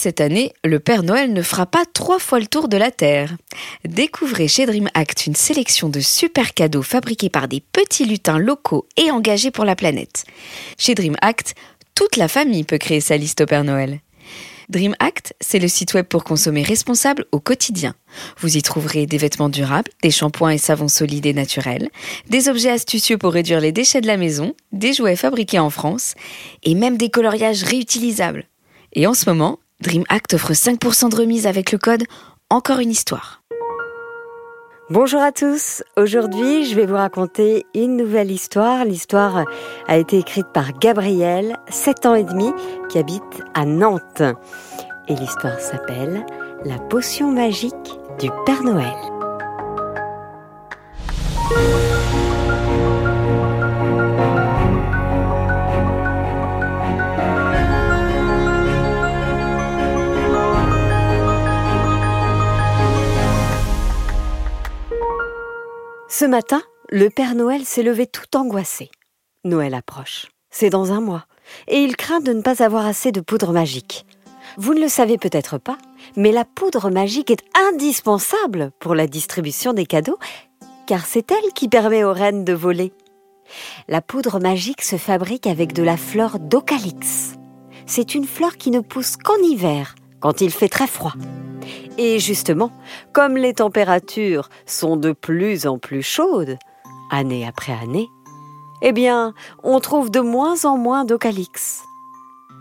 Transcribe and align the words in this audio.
Cette 0.00 0.20
année, 0.20 0.52
le 0.62 0.78
Père 0.78 1.02
Noël 1.02 1.32
ne 1.32 1.42
fera 1.42 1.66
pas 1.66 1.82
trois 1.92 2.20
fois 2.20 2.38
le 2.38 2.46
tour 2.46 2.68
de 2.68 2.76
la 2.76 2.92
Terre. 2.92 3.36
Découvrez 3.84 4.46
chez 4.46 4.64
Dream 4.64 4.88
Act 4.94 5.26
une 5.26 5.34
sélection 5.34 5.88
de 5.88 5.98
super 5.98 6.54
cadeaux 6.54 6.84
fabriqués 6.84 7.30
par 7.30 7.48
des 7.48 7.60
petits 7.60 8.04
lutins 8.04 8.38
locaux 8.38 8.86
et 8.96 9.10
engagés 9.10 9.50
pour 9.50 9.64
la 9.64 9.74
planète. 9.74 10.22
Chez 10.78 10.94
Dream 10.94 11.16
Act, 11.20 11.56
toute 11.96 12.14
la 12.14 12.28
famille 12.28 12.62
peut 12.62 12.78
créer 12.78 13.00
sa 13.00 13.16
liste 13.16 13.40
au 13.40 13.46
Père 13.46 13.64
Noël. 13.64 13.98
Dream 14.68 14.94
Act, 15.00 15.34
c'est 15.40 15.58
le 15.58 15.66
site 15.66 15.94
web 15.94 16.06
pour 16.06 16.22
consommer 16.22 16.62
responsable 16.62 17.26
au 17.32 17.40
quotidien. 17.40 17.96
Vous 18.38 18.56
y 18.56 18.62
trouverez 18.62 19.06
des 19.06 19.18
vêtements 19.18 19.48
durables, 19.48 19.90
des 20.04 20.12
shampoings 20.12 20.50
et 20.50 20.58
savons 20.58 20.86
solides 20.86 21.26
et 21.26 21.34
naturels, 21.34 21.90
des 22.28 22.48
objets 22.48 22.70
astucieux 22.70 23.18
pour 23.18 23.32
réduire 23.32 23.60
les 23.60 23.72
déchets 23.72 24.00
de 24.00 24.06
la 24.06 24.16
maison, 24.16 24.54
des 24.70 24.92
jouets 24.92 25.16
fabriqués 25.16 25.58
en 25.58 25.70
France 25.70 26.14
et 26.62 26.76
même 26.76 26.98
des 26.98 27.10
coloriages 27.10 27.64
réutilisables. 27.64 28.44
Et 28.92 29.08
en 29.08 29.14
ce 29.14 29.28
moment, 29.28 29.58
Dream 29.80 30.02
Act 30.08 30.34
offre 30.34 30.54
5% 30.54 31.08
de 31.10 31.14
remise 31.14 31.46
avec 31.46 31.70
le 31.70 31.78
code 31.78 32.02
Encore 32.50 32.80
une 32.80 32.90
histoire. 32.90 33.42
Bonjour 34.90 35.20
à 35.20 35.30
tous. 35.30 35.84
Aujourd'hui, 35.96 36.64
je 36.64 36.74
vais 36.74 36.84
vous 36.84 36.96
raconter 36.96 37.64
une 37.76 37.96
nouvelle 37.96 38.32
histoire. 38.32 38.84
L'histoire 38.84 39.44
a 39.86 39.96
été 39.96 40.18
écrite 40.18 40.48
par 40.52 40.76
Gabriel, 40.76 41.58
7 41.68 42.06
ans 42.06 42.14
et 42.16 42.24
demi, 42.24 42.50
qui 42.88 42.98
habite 42.98 43.22
à 43.54 43.64
Nantes. 43.66 44.22
Et 45.06 45.14
l'histoire 45.14 45.60
s'appelle 45.60 46.26
La 46.64 46.78
potion 46.78 47.30
magique 47.30 48.00
du 48.18 48.30
Père 48.46 48.64
Noël. 48.64 48.96
Ce 66.18 66.24
matin, 66.24 66.62
le 66.90 67.10
Père 67.10 67.36
Noël 67.36 67.64
s'est 67.64 67.84
levé 67.84 68.08
tout 68.08 68.36
angoissé. 68.36 68.90
Noël 69.44 69.72
approche. 69.72 70.26
C'est 70.50 70.68
dans 70.68 70.90
un 70.90 71.00
mois. 71.00 71.26
Et 71.68 71.76
il 71.76 71.94
craint 71.94 72.18
de 72.18 72.32
ne 72.32 72.42
pas 72.42 72.64
avoir 72.64 72.86
assez 72.86 73.12
de 73.12 73.20
poudre 73.20 73.52
magique. 73.52 74.04
Vous 74.56 74.74
ne 74.74 74.80
le 74.80 74.88
savez 74.88 75.16
peut-être 75.16 75.58
pas, 75.58 75.78
mais 76.16 76.32
la 76.32 76.44
poudre 76.44 76.90
magique 76.90 77.30
est 77.30 77.44
indispensable 77.56 78.72
pour 78.80 78.96
la 78.96 79.06
distribution 79.06 79.74
des 79.74 79.86
cadeaux, 79.86 80.18
car 80.88 81.06
c'est 81.06 81.30
elle 81.30 81.52
qui 81.54 81.68
permet 81.68 82.02
aux 82.02 82.12
reines 82.12 82.44
de 82.44 82.52
voler. 82.52 82.92
La 83.86 84.00
poudre 84.00 84.40
magique 84.40 84.82
se 84.82 84.96
fabrique 84.96 85.46
avec 85.46 85.72
de 85.72 85.84
la 85.84 85.96
fleur 85.96 86.40
d'Ocalyx. 86.40 87.34
C'est 87.86 88.16
une 88.16 88.26
fleur 88.26 88.56
qui 88.56 88.72
ne 88.72 88.80
pousse 88.80 89.16
qu'en 89.16 89.36
hiver, 89.36 89.94
quand 90.20 90.40
il 90.40 90.50
fait 90.50 90.68
très 90.68 90.86
froid. 90.86 91.14
Et 91.96 92.18
justement, 92.18 92.70
comme 93.12 93.36
les 93.36 93.54
températures 93.54 94.48
sont 94.66 94.96
de 94.96 95.12
plus 95.12 95.66
en 95.66 95.78
plus 95.78 96.02
chaudes, 96.02 96.58
année 97.10 97.46
après 97.46 97.72
année, 97.72 98.08
eh 98.82 98.92
bien, 98.92 99.34
on 99.62 99.80
trouve 99.80 100.10
de 100.10 100.20
moins 100.20 100.64
en 100.64 100.76
moins 100.76 101.04
d'ocalyx. 101.04 101.82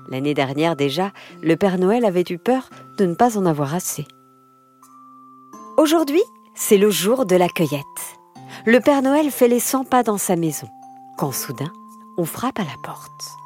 L'année 0.10 0.34
dernière 0.34 0.76
déjà, 0.76 1.12
le 1.44 1.56
Père 1.56 1.78
Noël 1.78 2.06
avait 2.06 2.24
eu 2.30 2.38
peur 2.38 2.70
de 2.98 3.06
ne 3.06 3.14
pas 3.14 3.38
en 3.38 3.46
avoir 3.46 3.76
assez. 3.76 4.06
Aujourd'hui, 5.78 6.24
c'est 6.56 6.78
le 6.78 6.90
jour 6.90 7.26
de 7.26 7.36
la 7.36 7.50
cueillette. 7.50 7.84
Le 8.66 8.80
Père 8.80 9.02
Noël 9.02 9.30
fait 9.30 9.48
les 9.48 9.60
100 9.60 9.84
pas 9.84 10.02
dans 10.02 10.18
sa 10.18 10.36
maison, 10.36 10.68
quand 11.18 11.32
soudain, 11.32 11.72
on 12.18 12.26
frappe 12.26 12.60
à 12.60 12.64
la 12.64 12.76
porte. 12.84 13.38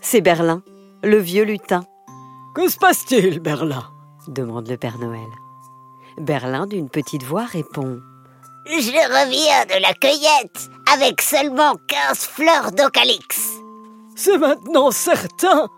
C'est 0.00 0.20
Berlin, 0.20 0.62
le 1.02 1.16
vieux 1.16 1.44
lutin. 1.44 1.84
Que 2.54 2.68
se 2.68 2.76
passe-t-il, 2.76 3.40
Berlin? 3.40 3.84
demande 4.28 4.68
le 4.68 4.76
Père 4.76 4.98
Noël. 4.98 5.28
Berlin, 6.18 6.66
d'une 6.66 6.88
petite 6.88 7.22
voix, 7.24 7.44
répond 7.44 8.00
Je 8.66 8.90
reviens 8.90 9.64
de 9.76 9.80
la 9.82 9.94
cueillette 9.94 10.68
avec 10.92 11.20
seulement 11.22 11.74
15 11.88 12.18
fleurs 12.18 12.72
d'ocalyx. 12.72 13.58
C'est 14.14 14.38
maintenant 14.38 14.90
certain, 14.90 15.68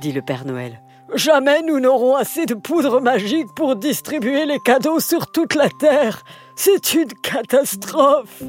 dit 0.00 0.12
le 0.12 0.20
Père 0.20 0.44
Noël. 0.44 0.82
Jamais 1.14 1.62
nous 1.62 1.78
n'aurons 1.78 2.16
assez 2.16 2.46
de 2.46 2.54
poudre 2.54 3.00
magique 3.00 3.46
pour 3.54 3.76
distribuer 3.76 4.44
les 4.44 4.58
cadeaux 4.58 4.98
sur 4.98 5.30
toute 5.30 5.54
la 5.54 5.68
Terre. 5.68 6.22
C'est 6.56 6.94
une 6.94 7.12
catastrophe. 7.22 8.42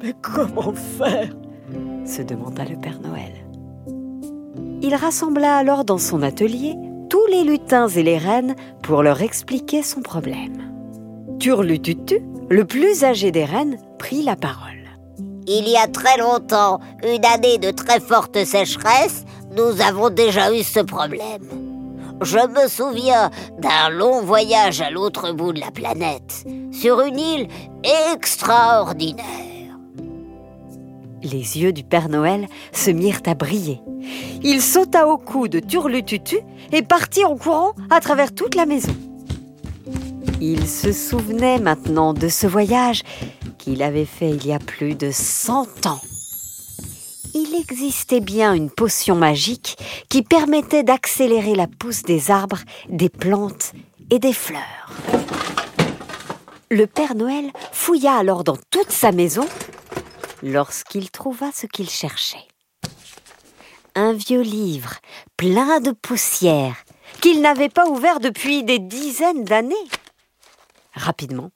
Mais 0.00 0.14
comment 0.22 0.72
faire? 0.72 1.34
se 2.06 2.22
demanda 2.22 2.64
le 2.64 2.76
Père 2.80 3.00
Noël. 3.00 3.47
Il 4.80 4.94
rassembla 4.94 5.56
alors 5.56 5.84
dans 5.84 5.98
son 5.98 6.22
atelier 6.22 6.76
tous 7.10 7.26
les 7.26 7.42
lutins 7.42 7.88
et 7.88 8.02
les 8.02 8.18
reines 8.18 8.54
pour 8.82 9.02
leur 9.02 9.22
expliquer 9.22 9.82
son 9.82 10.02
problème. 10.02 10.72
Turlututu, 11.40 12.20
le 12.48 12.64
plus 12.64 13.02
âgé 13.02 13.30
des 13.32 13.44
reines, 13.44 13.78
prit 13.98 14.22
la 14.22 14.36
parole. 14.36 14.68
Il 15.46 15.68
y 15.68 15.76
a 15.76 15.88
très 15.88 16.18
longtemps, 16.18 16.80
une 17.02 17.24
année 17.24 17.58
de 17.58 17.70
très 17.70 18.00
forte 18.00 18.44
sécheresse, 18.44 19.24
nous 19.56 19.80
avons 19.80 20.10
déjà 20.10 20.54
eu 20.54 20.62
ce 20.62 20.80
problème. 20.80 21.42
Je 22.20 22.38
me 22.38 22.68
souviens 22.68 23.30
d'un 23.58 23.88
long 23.90 24.22
voyage 24.22 24.80
à 24.80 24.90
l'autre 24.90 25.32
bout 25.32 25.52
de 25.52 25.60
la 25.60 25.70
planète, 25.70 26.44
sur 26.70 27.00
une 27.00 27.18
île 27.18 27.48
extraordinaire. 28.12 29.24
Les 31.22 31.58
yeux 31.58 31.72
du 31.72 31.82
Père 31.82 32.08
Noël 32.08 32.46
se 32.72 32.90
mirent 32.90 33.22
à 33.26 33.34
briller. 33.34 33.80
Il 34.42 34.62
sauta 34.62 35.08
au 35.08 35.18
cou 35.18 35.48
de 35.48 35.58
Turlututu 35.58 36.38
et 36.72 36.82
partit 36.82 37.24
en 37.24 37.36
courant 37.36 37.72
à 37.90 38.00
travers 38.00 38.34
toute 38.34 38.54
la 38.54 38.66
maison. 38.66 38.94
Il 40.40 40.68
se 40.68 40.92
souvenait 40.92 41.58
maintenant 41.58 42.14
de 42.14 42.28
ce 42.28 42.46
voyage 42.46 43.02
qu'il 43.58 43.82
avait 43.82 44.04
fait 44.04 44.30
il 44.30 44.46
y 44.46 44.52
a 44.52 44.60
plus 44.60 44.94
de 44.94 45.10
cent 45.10 45.66
ans. 45.86 46.00
Il 47.34 47.54
existait 47.60 48.20
bien 48.20 48.54
une 48.54 48.70
potion 48.70 49.16
magique 49.16 49.76
qui 50.08 50.22
permettait 50.22 50.84
d'accélérer 50.84 51.54
la 51.54 51.66
pousse 51.66 52.02
des 52.02 52.30
arbres, 52.30 52.60
des 52.88 53.08
plantes 53.08 53.72
et 54.10 54.18
des 54.18 54.32
fleurs. 54.32 54.92
Le 56.70 56.86
Père 56.86 57.14
Noël 57.14 57.46
fouilla 57.72 58.14
alors 58.14 58.44
dans 58.44 58.58
toute 58.70 58.90
sa 58.90 59.10
maison 59.10 59.46
lorsqu'il 60.42 61.10
trouva 61.10 61.50
ce 61.52 61.66
qu'il 61.66 61.88
cherchait. 61.88 62.46
Un 63.94 64.12
vieux 64.12 64.42
livre 64.42 64.94
plein 65.36 65.80
de 65.80 65.90
poussière 65.90 66.76
qu'il 67.20 67.40
n'avait 67.40 67.68
pas 67.68 67.88
ouvert 67.88 68.20
depuis 68.20 68.62
des 68.62 68.78
dizaines 68.78 69.44
d'années. 69.44 69.74
Rapidement, 70.94 71.50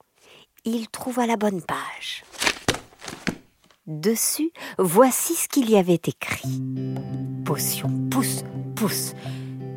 il 0.65 0.89
trouva 0.89 1.27
la 1.27 1.37
bonne 1.37 1.63
page. 1.63 2.25
Dessus, 3.87 4.53
voici 4.79 5.35
ce 5.35 5.49
qu'il 5.49 5.69
y 5.69 5.77
avait 5.77 5.95
écrit. 5.95 6.63
Potion, 7.45 7.91
pousse, 8.11 8.45
pousse. 8.77 9.13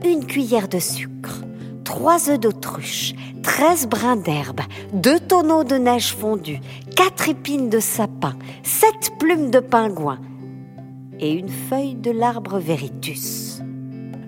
Une 0.04 0.28
cuillère 0.28 0.68
de 0.68 0.80
sucre, 0.80 1.42
trois 1.86 2.30
œufs 2.30 2.40
d'autruche, 2.40 3.14
treize 3.42 3.88
brins 3.88 4.18
d'herbe, 4.18 4.60
deux 4.92 5.20
tonneaux 5.20 5.64
de 5.64 5.76
neige 5.76 6.14
fondue, 6.14 6.60
quatre 6.98 7.30
épines 7.30 7.70
de 7.70 7.80
sapin, 7.80 8.36
sept 8.64 9.14
plumes 9.18 9.52
de 9.52 9.60
pingouin 9.60 10.20
et 11.20 11.32
une 11.32 11.50
feuille 11.50 11.96
de 11.96 12.12
l'arbre 12.12 12.60
Veritus. 12.60 13.62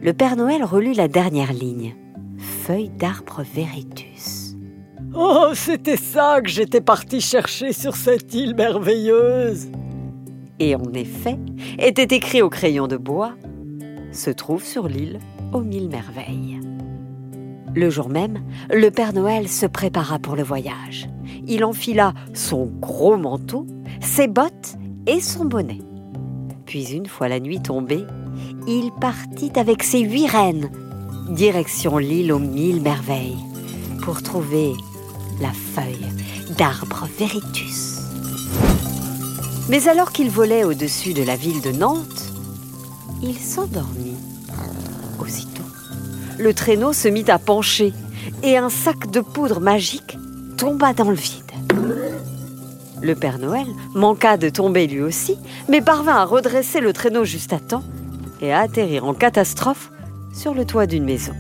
Le 0.02 0.14
Père 0.14 0.38
Noël 0.38 0.64
relut 0.64 0.94
la 0.94 1.08
dernière 1.08 1.52
ligne. 1.52 1.96
Feuille 2.38 2.90
d'arbre 2.90 3.44
Veritus. 3.54 4.56
Oh, 5.14 5.50
c'était 5.54 5.98
ça 5.98 6.40
que 6.42 6.50
j'étais 6.50 6.82
parti 6.82 7.20
chercher 7.20 7.74
sur 7.74 7.96
cette 7.96 8.34
île 8.34 8.56
merveilleuse. 8.56 9.68
Et 10.60 10.76
en 10.76 10.94
effet, 10.94 11.38
était 11.80 12.16
écrit 12.16 12.42
au 12.42 12.50
crayon 12.50 12.88
de 12.88 12.98
bois, 12.98 13.34
se 14.12 14.30
trouve 14.30 14.64
sur 14.64 14.88
l'île 14.88 15.20
aux 15.54 15.62
mille 15.62 15.90
merveilles. 15.90 16.57
Le 17.78 17.92
jour 17.92 18.10
même, 18.10 18.40
le 18.72 18.90
Père 18.90 19.14
Noël 19.14 19.48
se 19.48 19.68
prépara 19.68 20.18
pour 20.18 20.36
le 20.36 20.42
voyage. 20.42 21.08
Il 21.46 21.64
enfila 21.64 22.16
son 22.34 22.66
gros 22.66 23.18
manteau, 23.18 23.68
ses 24.02 24.28
bottes 24.28 24.74
et 25.06 25.22
son 25.22 25.46
bonnet. 25.46 25.82
Puis 26.66 26.94
une 26.94 27.06
fois 27.06 27.28
la 27.28 27.40
nuit 27.40 27.62
tombée, 27.62 28.04
il 28.68 28.90
partit 29.00 29.52
avec 29.58 29.84
ses 29.84 30.00
huit 30.00 30.26
reines, 30.26 30.72
direction 31.30 32.00
l'île 32.00 32.34
aux 32.34 32.40
mille 32.40 32.82
merveilles, 32.82 33.38
pour 34.02 34.24
trouver 34.24 34.74
la 35.40 35.52
feuille 35.52 36.56
d'arbre 36.58 37.08
Veritus. 37.20 38.00
Mais 39.70 39.88
alors 39.88 40.14
qu'il 40.14 40.32
volait 40.32 40.64
au-dessus 40.64 41.14
de 41.14 41.22
la 41.22 41.36
ville 41.36 41.62
de 41.62 41.74
Nantes, 41.74 42.34
il 43.22 43.38
s'endormit. 43.38 44.18
Le 46.40 46.54
traîneau 46.54 46.94
se 46.94 47.08
mit 47.08 47.30
à 47.30 47.40
pencher 47.40 47.94
et 48.44 48.58
un 48.58 48.70
sac 48.70 49.10
de 49.10 49.22
poudre 49.22 49.60
magique 49.60 50.18
tomba 50.58 50.94
dans 50.94 51.10
le 51.10 51.16
vide. 51.16 51.44
Le 53.02 53.16
Père 53.16 53.40
Noël 53.40 53.66
manqua 53.96 54.38
de 54.38 54.50
tomber 54.50 54.88
lui 54.88 55.02
aussi, 55.02 55.38
mais 55.68 55.82
parvint 55.82 56.16
à 56.16 56.26
redresser 56.26 56.80
le 56.80 56.94
traîneau 56.94 57.26
juste 57.26 57.54
à 57.54 57.60
temps 57.60 57.84
et 58.42 58.54
à 58.54 58.60
atterrir 58.60 59.06
en 59.06 59.14
catastrophe 59.14 59.92
sur 60.34 60.54
le 60.54 60.66
toit 60.66 60.86
d'une 60.86 61.06
maison. 61.06 61.34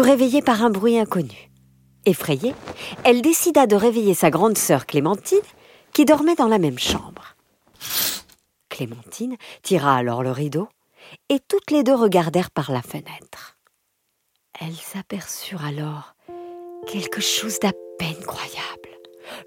Réveillée 0.00 0.42
par 0.42 0.64
un 0.64 0.70
bruit 0.70 0.98
inconnu. 0.98 1.50
Effrayée, 2.04 2.54
elle 3.04 3.22
décida 3.22 3.66
de 3.66 3.76
réveiller 3.76 4.14
sa 4.14 4.30
grande 4.30 4.56
sœur 4.56 4.86
Clémentine, 4.86 5.38
qui 5.92 6.04
dormait 6.04 6.34
dans 6.34 6.48
la 6.48 6.58
même 6.58 6.78
chambre. 6.78 7.36
Clémentine 8.68 9.36
tira 9.62 9.96
alors 9.96 10.22
le 10.22 10.30
rideau, 10.30 10.68
et 11.28 11.40
toutes 11.40 11.70
les 11.70 11.82
deux 11.82 11.94
regardèrent 11.94 12.50
par 12.50 12.70
la 12.70 12.82
fenêtre. 12.82 13.56
Elles 14.60 14.98
aperçurent 14.98 15.64
alors 15.64 16.14
quelque 16.86 17.20
chose 17.20 17.58
d'à 17.60 17.72
peine 17.98 18.24
croyable. 18.26 18.88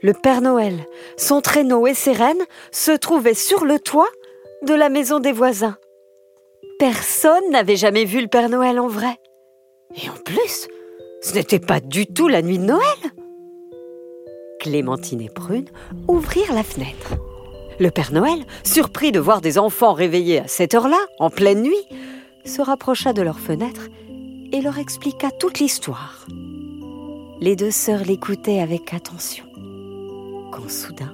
Le 0.04 0.14
Père 0.14 0.42
Noël, 0.42 0.86
son 1.18 1.42
traîneau 1.42 1.88
et 1.88 1.94
ses 1.94 2.14
rennes 2.14 2.46
se 2.72 2.92
trouvaient 2.92 3.34
sur 3.34 3.66
le 3.66 3.80
toit 3.80 4.10
de 4.64 4.74
la 4.74 4.90
maison 4.90 5.20
des 5.20 5.32
voisins. 5.32 5.78
Personne 6.78 7.50
n'avait 7.52 7.76
jamais 7.76 8.06
vu 8.06 8.22
le 8.22 8.28
Père 8.28 8.50
Noël 8.50 8.80
en 8.80 8.88
vrai. 8.88 9.18
Et 9.96 10.10
en 10.10 10.18
plus, 10.24 10.68
ce 11.22 11.34
n'était 11.34 11.60
pas 11.60 11.80
du 11.80 12.08
tout 12.08 12.28
la 12.28 12.42
nuit 12.42 12.58
de 12.58 12.64
Noël. 12.64 12.82
Clémentine 14.60 15.22
et 15.22 15.30
Prune 15.30 15.70
ouvrirent 16.08 16.54
la 16.54 16.64
fenêtre. 16.64 17.16
Le 17.80 17.90
Père 17.90 18.12
Noël, 18.12 18.46
surpris 18.64 19.12
de 19.12 19.20
voir 19.20 19.42
des 19.42 19.58
enfants 19.58 19.94
réveillés 19.94 20.40
à 20.40 20.48
cette 20.48 20.76
heure-là, 20.76 21.00
en 21.20 21.30
pleine 21.30 21.64
nuit, 21.64 21.88
se 22.46 22.62
rapprocha 22.62 23.14
de 23.14 23.22
leur 23.22 23.40
fenêtre 23.40 23.90
et 24.52 24.62
leur 24.62 24.78
expliqua 24.78 25.32
toute 25.32 25.60
l'histoire. 25.60 26.28
Les 27.40 27.56
deux 27.56 27.72
sœurs 27.72 28.04
l'écoutaient 28.04 28.60
avec 28.60 28.94
attention. 28.94 29.46
Quand 30.52 30.70
soudain, 30.70 31.14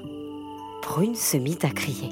Prune 0.82 1.16
se 1.16 1.38
mit 1.38 1.58
à 1.64 1.70
crier. 1.70 2.10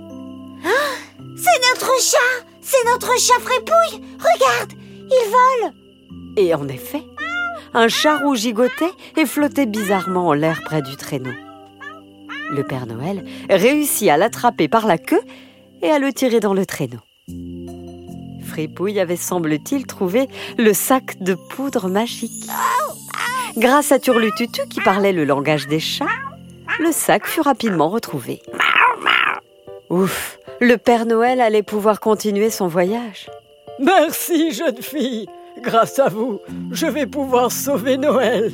Ah, 0.64 0.96
c'est 1.36 1.74
notre 1.74 1.92
chat 2.02 2.46
C'est 2.62 2.86
notre 2.86 3.12
chat 3.20 3.40
frépouille 3.42 4.06
Regarde 4.20 4.72
Il 4.74 5.30
vole 5.30 5.85
Et 6.38 6.54
en 6.54 6.68
effet, 6.68 7.04
un 7.74 7.88
chat 7.88 8.18
rouge 8.18 8.40
gigotait 8.40 8.92
et 9.18 9.25
flottait 9.25 9.66
bizarrement 9.66 10.28
en 10.28 10.34
l'air 10.34 10.62
près 10.63 10.81
du 10.81 10.96
traîneau. 10.96 11.34
Le 12.52 12.63
Père 12.63 12.86
Noël 12.86 13.25
réussit 13.50 14.10
à 14.10 14.18
l'attraper 14.18 14.68
par 14.68 14.86
la 14.88 14.98
queue 14.98 15.22
et 15.81 15.90
à 15.90 16.00
le 16.00 16.13
tirer 16.13 16.40
dans 16.40 16.54
le 16.54 16.66
traîneau. 16.66 17.00
Fripouille 18.46 19.00
avait, 19.00 19.16
semble-t-il, 19.16 19.86
trouvé 19.86 20.30
le 20.57 20.74
sac 20.74 21.22
de 21.22 21.34
poudre 21.34 21.90
magique. 21.90 22.50
Grâce 23.58 23.92
à 23.92 24.00
Turlututu 24.00 24.62
qui 24.69 24.81
parlait 24.81 25.12
le 25.12 25.25
langage 25.25 25.68
des 25.68 25.80
chats, 25.80 26.06
le 26.80 26.92
sac 26.92 27.25
fut 27.25 27.42
rapidement 27.42 27.90
retrouvé. 27.90 28.42
Ouf, 29.90 30.40
le 30.62 30.78
Père 30.78 31.06
Noël 31.06 31.42
allait 31.42 31.63
pouvoir 31.63 32.00
continuer 32.00 32.50
son 32.50 32.68
voyage. 32.68 33.30
Merci, 33.80 34.51
jeune 34.51 34.81
fille. 34.81 35.28
Grâce 35.62 36.00
à 36.00 36.10
vous, 36.10 36.40
je 36.72 36.86
vais 36.86 37.06
pouvoir 37.06 37.52
sauver 37.52 37.98
Noël. 37.98 38.52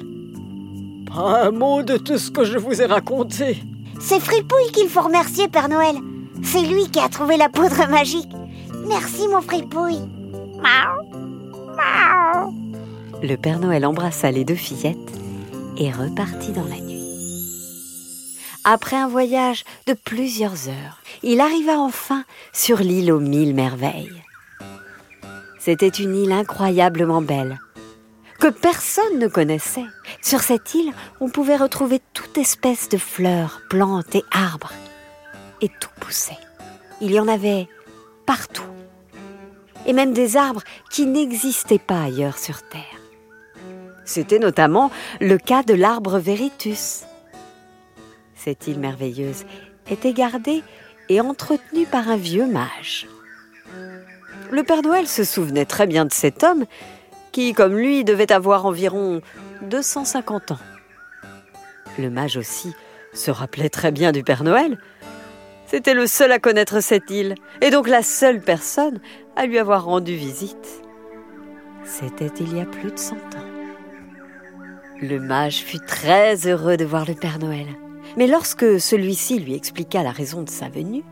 Pas 1.07 1.43
un 1.43 1.51
mot 1.51 1.83
de 1.83 1.97
tout 1.97 2.17
ce 2.17 2.31
que 2.31 2.43
je 2.43 2.57
vous 2.57 2.81
ai 2.81 2.85
raconté. 2.85 3.57
C'est 3.99 4.19
Fripouille 4.19 4.71
qu'il 4.71 4.87
faut 4.87 5.01
remercier, 5.01 5.47
Père 5.47 5.69
Noël. 5.69 5.95
C'est 6.43 6.61
lui 6.61 6.89
qui 6.89 6.99
a 6.99 7.09
trouvé 7.09 7.37
la 7.37 7.49
poudre 7.49 7.87
magique. 7.89 8.31
Merci, 8.87 9.27
mon 9.27 9.41
Fripouille. 9.41 10.01
Le 13.21 13.35
Père 13.35 13.59
Noël 13.59 13.85
embrassa 13.85 14.31
les 14.31 14.45
deux 14.45 14.55
fillettes 14.55 14.97
et 15.77 15.91
repartit 15.91 16.51
dans 16.51 16.63
la 16.63 16.79
nuit. 16.79 17.01
Après 18.63 18.95
un 18.95 19.07
voyage 19.07 19.63
de 19.87 19.93
plusieurs 19.93 20.69
heures, 20.69 21.01
il 21.23 21.41
arriva 21.41 21.79
enfin 21.79 22.23
sur 22.53 22.77
l'île 22.77 23.11
aux 23.11 23.19
mille 23.19 23.55
merveilles. 23.55 24.21
C'était 25.63 25.89
une 25.89 26.15
île 26.15 26.31
incroyablement 26.31 27.21
belle, 27.21 27.59
que 28.39 28.47
personne 28.47 29.19
ne 29.19 29.27
connaissait. 29.27 29.85
Sur 30.19 30.39
cette 30.41 30.73
île, 30.73 30.91
on 31.19 31.29
pouvait 31.29 31.55
retrouver 31.55 32.01
toute 32.15 32.35
espèce 32.39 32.89
de 32.89 32.97
fleurs, 32.97 33.61
plantes 33.69 34.15
et 34.15 34.23
arbres. 34.31 34.73
Et 35.61 35.69
tout 35.69 35.91
poussait. 35.99 36.39
Il 36.99 37.11
y 37.11 37.19
en 37.19 37.27
avait 37.27 37.67
partout. 38.25 38.63
Et 39.85 39.93
même 39.93 40.13
des 40.13 40.35
arbres 40.35 40.63
qui 40.89 41.05
n'existaient 41.05 41.77
pas 41.77 42.05
ailleurs 42.05 42.39
sur 42.39 42.67
Terre. 42.67 42.81
C'était 44.03 44.39
notamment 44.39 44.89
le 45.19 45.37
cas 45.37 45.61
de 45.61 45.75
l'arbre 45.75 46.17
Veritus. 46.17 47.03
Cette 48.33 48.65
île 48.65 48.79
merveilleuse 48.79 49.45
était 49.91 50.13
gardée 50.13 50.63
et 51.07 51.21
entretenue 51.21 51.85
par 51.85 52.09
un 52.09 52.17
vieux 52.17 52.47
mage. 52.47 53.07
Le 54.51 54.63
Père 54.63 54.81
Noël 54.81 55.07
se 55.07 55.23
souvenait 55.23 55.65
très 55.65 55.87
bien 55.87 56.05
de 56.05 56.13
cet 56.13 56.43
homme 56.43 56.65
qui, 57.31 57.53
comme 57.53 57.77
lui, 57.77 58.03
devait 58.03 58.31
avoir 58.31 58.65
environ 58.65 59.21
250 59.63 60.51
ans. 60.51 60.59
Le 61.97 62.09
mage 62.09 62.37
aussi 62.37 62.73
se 63.13 63.31
rappelait 63.31 63.69
très 63.69 63.91
bien 63.91 64.11
du 64.11 64.23
Père 64.23 64.43
Noël. 64.43 64.77
C'était 65.67 65.93
le 65.93 66.07
seul 66.07 66.31
à 66.31 66.39
connaître 66.39 66.81
cette 66.81 67.09
île, 67.09 67.35
et 67.61 67.69
donc 67.69 67.87
la 67.87 68.03
seule 68.03 68.41
personne 68.41 68.99
à 69.35 69.45
lui 69.45 69.57
avoir 69.57 69.85
rendu 69.85 70.15
visite. 70.15 70.83
C'était 71.85 72.31
il 72.39 72.57
y 72.57 72.61
a 72.61 72.65
plus 72.65 72.91
de 72.91 72.99
cent 72.99 73.15
ans. 73.15 73.51
Le 75.01 75.19
mage 75.19 75.63
fut 75.63 75.79
très 75.79 76.47
heureux 76.47 76.77
de 76.77 76.85
voir 76.85 77.05
le 77.07 77.15
Père 77.15 77.39
Noël. 77.39 77.67
Mais 78.17 78.27
lorsque 78.27 78.79
celui-ci 78.79 79.39
lui 79.39 79.55
expliqua 79.55 80.03
la 80.03 80.11
raison 80.11 80.43
de 80.43 80.49
sa 80.49 80.69
venue, 80.69 81.03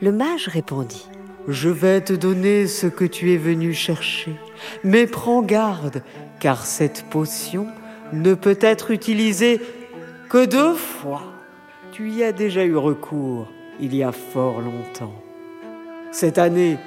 le 0.00 0.12
mage 0.12 0.48
répondit 0.48 1.06
Je 1.48 1.68
vais 1.68 2.00
te 2.00 2.12
donner 2.12 2.66
ce 2.66 2.86
que 2.86 3.04
tu 3.04 3.32
es 3.32 3.36
venu 3.36 3.72
chercher, 3.72 4.36
mais 4.84 5.06
prends 5.06 5.42
garde, 5.42 6.02
car 6.38 6.66
cette 6.66 7.04
potion 7.10 7.66
ne 8.12 8.34
peut 8.34 8.58
être 8.60 8.90
utilisée 8.90 9.60
que 10.28 10.44
deux 10.44 10.74
fois. 10.74 11.22
Tu 11.92 12.10
y 12.10 12.22
as 12.22 12.32
déjà 12.32 12.64
eu 12.64 12.76
recours 12.76 13.48
il 13.80 13.94
y 13.94 14.02
a 14.02 14.12
fort 14.12 14.60
longtemps. 14.60 15.14
Cette 16.12 16.38
année, 16.38 16.78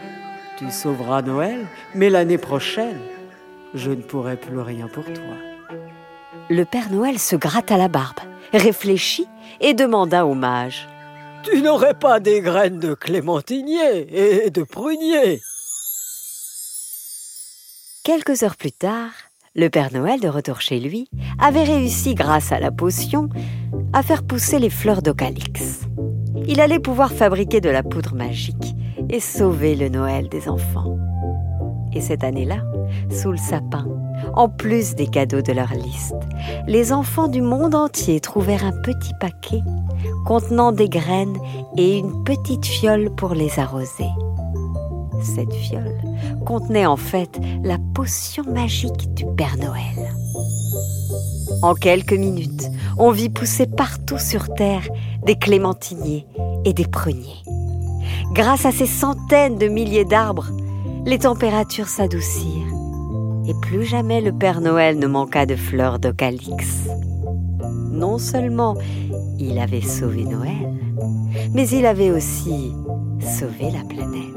tu 0.57 0.69
sauveras 0.69 1.23
Noël, 1.23 1.65
mais 1.95 2.09
l'année 2.09 2.38
prochaine, 2.38 2.99
je 3.73 3.89
ne 3.89 4.01
pourrai 4.01 4.38
plus 4.38 4.59
rien 4.59 4.88
pour 4.88 5.06
toi. 5.06 5.35
Le 6.49 6.63
Père 6.63 6.92
Noël 6.92 7.18
se 7.18 7.35
gratta 7.35 7.78
la 7.78 7.87
barbe, 7.87 8.19
réfléchit 8.54 9.28
et 9.61 9.73
demanda 9.73 10.25
au 10.25 10.35
mage 10.35 10.87
Tu 11.44 11.62
n'aurais 11.62 11.94
pas 11.94 12.19
des 12.19 12.42
graines 12.42 12.80
de 12.80 12.94
clémentinier 12.94 14.07
et 14.45 14.50
de 14.50 14.64
prunier 14.64 15.42
Quelques 18.04 18.44
heures 18.44 18.56
plus 18.56 18.71
tard, 18.71 19.12
le 19.56 19.69
Père 19.69 19.94
Noël, 19.94 20.19
de 20.19 20.28
retour 20.28 20.62
chez 20.62 20.80
lui, 20.80 21.09
avait 21.40 21.64
réussi, 21.64 22.16
grâce 22.16 22.52
à 22.52 22.59
la 22.59 22.71
potion, 22.71 23.30
à 23.92 24.04
faire 24.04 24.23
pousser 24.23 24.59
les 24.59 24.69
fleurs 24.69 25.02
d'Ocalix. 25.02 25.81
Il 26.47 26.62
allait 26.62 26.80
pouvoir 26.80 27.12
fabriquer 27.12 27.62
de 27.62 27.69
la 27.69 27.83
poudre 27.83 28.16
magique 28.16 28.76
et 29.09 29.19
sauver 29.19 29.76
le 29.76 29.90
Noël 29.90 30.30
des 30.30 30.47
enfants. 30.50 30.97
Et 31.94 32.02
cette 32.02 32.23
année-là, 32.23 32.64
sous 33.09 33.31
le 33.31 33.38
sapin, 33.38 33.85
en 34.33 34.50
plus 34.50 34.95
des 34.95 35.07
cadeaux 35.07 35.42
de 35.42 35.52
leur 35.52 35.73
liste, 35.73 36.16
les 36.68 36.92
enfants 36.92 37.28
du 37.28 37.42
monde 37.42 37.76
entier 37.76 38.19
trouvèrent 38.19 38.66
un 38.66 38.81
petit 38.81 39.14
paquet 39.19 39.62
contenant 40.25 40.71
des 40.71 40.89
graines 40.89 41.37
et 41.77 41.97
une 41.97 42.23
petite 42.23 42.65
fiole 42.65 43.09
pour 43.15 43.33
les 43.33 43.59
arroser. 43.59 44.09
Cette 45.21 45.53
fiole 45.53 45.97
contenait 46.45 46.85
en 46.85 46.97
fait 46.97 47.39
la 47.63 47.77
potion 47.94 48.44
magique 48.44 49.13
du 49.13 49.25
Père 49.37 49.57
Noël. 49.57 50.13
En 51.61 51.75
quelques 51.75 52.13
minutes, 52.13 52.69
on 52.97 53.11
vit 53.11 53.30
pousser 53.30 53.68
partout 53.68 54.19
sur 54.19 54.53
Terre 54.53 54.87
des 55.25 55.35
clémentiniers 55.35 56.27
et 56.65 56.73
des 56.73 56.85
pruniers. 56.85 57.44
Grâce 58.33 58.65
à 58.65 58.71
ces 58.71 58.87
centaines 58.87 59.57
de 59.57 59.68
milliers 59.68 60.06
d'arbres, 60.06 60.49
les 61.06 61.19
températures 61.19 61.87
s'adoucirent 61.87 62.73
et 63.47 63.53
plus 63.61 63.85
jamais 63.85 64.21
le 64.21 64.31
Père 64.31 64.61
Noël 64.61 64.97
ne 64.97 65.07
manqua 65.07 65.45
de 65.45 65.56
fleurs 65.56 65.99
d'Ocalix. 65.99 66.87
Non 67.92 68.18
seulement 68.18 68.75
il 69.39 69.59
avait 69.59 69.81
sauvé 69.81 70.25
Noël, 70.25 70.73
mais 71.53 71.68
il 71.69 71.85
avait 71.85 72.11
aussi 72.11 72.73
sauvé 73.19 73.71
la 73.71 73.83
planète. 73.83 74.33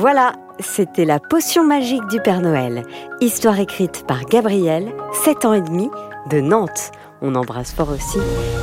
Voilà, 0.00 0.32
C'était 0.60 1.04
La 1.04 1.20
potion 1.20 1.62
magique 1.62 2.06
du 2.06 2.20
Père 2.20 2.40
Noël, 2.40 2.84
histoire 3.20 3.60
écrite 3.60 4.06
par 4.06 4.24
Gabrielle, 4.24 4.92
7 5.24 5.44
ans 5.44 5.52
et 5.52 5.60
demi, 5.60 5.90
de 6.30 6.40
Nantes. 6.40 6.90
On 7.22 7.34
embrasse 7.34 7.72
fort 7.72 7.90
aussi 7.90 8.18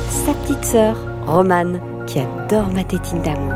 sa 0.08 0.34
petite 0.34 0.64
sœur, 0.64 0.96
Romane, 1.26 1.80
qui 2.06 2.18
adore 2.18 2.68
ma 2.72 2.82
tétine 2.82 3.22
d'amour. 3.22 3.54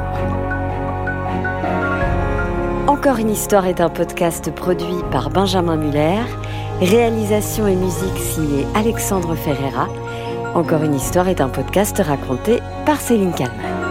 Encore 2.86 3.18
une 3.18 3.30
histoire 3.30 3.66
est 3.66 3.80
un 3.80 3.88
podcast 3.88 4.54
produit 4.54 5.02
par 5.10 5.30
Benjamin 5.30 5.76
Muller, 5.76 6.22
réalisation 6.80 7.66
et 7.66 7.74
musique 7.74 8.18
signée 8.18 8.66
Alexandre 8.76 9.34
Ferreira. 9.34 9.88
Encore 10.54 10.84
une 10.84 10.94
histoire 10.94 11.26
est 11.28 11.40
un 11.40 11.48
podcast 11.48 11.98
raconté 11.98 12.60
par 12.86 13.00
Céline 13.00 13.32
Kalman. 13.32 13.81